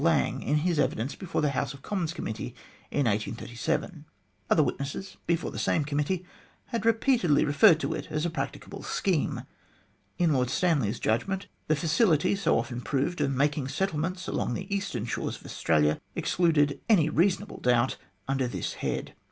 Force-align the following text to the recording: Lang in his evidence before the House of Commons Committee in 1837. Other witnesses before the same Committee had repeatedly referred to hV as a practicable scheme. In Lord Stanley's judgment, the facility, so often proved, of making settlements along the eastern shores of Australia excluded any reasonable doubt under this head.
Lang 0.01 0.41
in 0.41 0.55
his 0.55 0.79
evidence 0.79 1.13
before 1.13 1.43
the 1.43 1.51
House 1.51 1.75
of 1.75 1.83
Commons 1.83 2.11
Committee 2.11 2.55
in 2.89 3.05
1837. 3.05 4.05
Other 4.49 4.63
witnesses 4.63 5.17
before 5.27 5.51
the 5.51 5.59
same 5.59 5.85
Committee 5.85 6.25
had 6.69 6.87
repeatedly 6.87 7.45
referred 7.45 7.79
to 7.81 7.89
hV 7.89 8.11
as 8.11 8.25
a 8.25 8.31
practicable 8.31 8.81
scheme. 8.81 9.43
In 10.17 10.33
Lord 10.33 10.49
Stanley's 10.49 10.99
judgment, 10.99 11.45
the 11.67 11.75
facility, 11.75 12.35
so 12.35 12.57
often 12.57 12.81
proved, 12.81 13.21
of 13.21 13.29
making 13.31 13.67
settlements 13.67 14.27
along 14.27 14.55
the 14.55 14.75
eastern 14.75 15.05
shores 15.05 15.37
of 15.39 15.45
Australia 15.45 16.01
excluded 16.15 16.81
any 16.89 17.07
reasonable 17.07 17.59
doubt 17.59 17.97
under 18.27 18.47
this 18.47 18.73
head. 18.73 19.13